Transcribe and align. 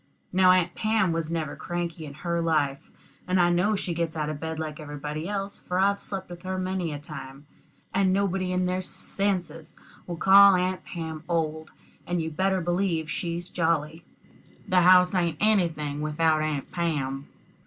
Now 0.33 0.49
Aunt 0.49 0.73
Pam 0.73 1.11
was 1.11 1.29
never 1.29 1.55
cranky 1.55 2.07
in 2.07 2.15
her 2.15 2.41
life; 2.41 2.89
and 3.27 3.39
I 3.39 3.51
know 3.51 3.75
she 3.75 3.93
gets 3.93 4.17
out 4.17 4.29
of 4.31 4.39
bed 4.39 4.57
like 4.57 4.79
everybody 4.79 5.29
else, 5.29 5.61
for 5.61 5.77
I've 5.77 5.99
slept 5.99 6.27
with 6.27 6.41
her 6.41 6.57
many 6.57 6.91
a 6.91 6.97
time. 6.97 7.45
And 7.93 8.11
nobody 8.11 8.51
in 8.51 8.65
their 8.65 8.81
senses 8.81 9.75
would 10.07 10.17
call 10.17 10.55
Aunt 10.55 10.83
Pam 10.85 11.23
old, 11.29 11.71
and 12.07 12.19
you'd 12.19 12.35
better 12.35 12.61
believe 12.61 13.11
she's 13.11 13.47
jolly. 13.49 14.03
The 14.67 14.81
house 14.81 15.13
ain't 15.13 15.37
anything 15.39 16.01
without 16.01 16.41
Aunt 16.41 16.71
Pam. 16.71 17.27